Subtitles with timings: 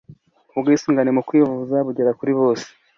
[0.55, 2.67] Ubwisungane mukwivuza bugera kuribose